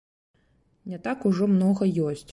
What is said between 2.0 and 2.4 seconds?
ёсць.